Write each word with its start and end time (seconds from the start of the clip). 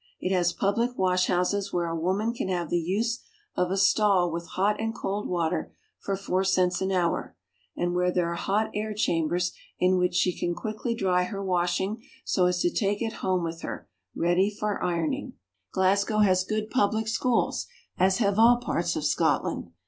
It 0.19 0.33
has 0.33 0.51
public 0.51 0.97
washhouses 0.97 1.71
where 1.71 1.85
a 1.85 1.95
woman 1.95 2.33
can 2.33 2.47
have 2.49 2.71
the 2.71 2.79
use 2.81 3.19
of 3.55 3.69
a 3.69 3.77
stall 3.77 4.31
with 4.31 4.47
hot 4.57 4.79
and 4.81 4.95
cold 4.95 5.27
water 5.29 5.75
for 5.99 6.15
four 6.17 6.43
cents 6.43 6.81
an 6.81 6.91
hour, 6.91 7.35
and 7.77 7.93
where 7.93 8.09
there 8.11 8.31
are 8.31 8.33
hot 8.33 8.71
air 8.73 8.95
chambers 8.95 9.53
in 9.77 9.99
which 9.99 10.15
she 10.15 10.35
can 10.35 10.55
quickly 10.55 10.95
dry 10.95 11.25
her 11.25 11.43
washing 11.43 12.01
so 12.25 12.47
as 12.47 12.59
to 12.61 12.71
take 12.73 12.99
it 12.99 13.13
home 13.21 13.43
with 13.43 13.61
her, 13.61 13.87
ready 14.15 14.49
for 14.49 14.83
ironing. 14.83 15.33
38 15.33 15.33
SCOTLAND. 15.33 15.73
Glasgow 16.13 16.17
has 16.17 16.43
good 16.45 16.71
public 16.71 17.07
schools, 17.07 17.67
as 17.99 18.17
have 18.17 18.39
all 18.39 18.57
parts 18.57 18.95
of 18.95 19.05
Scotland. 19.05 19.69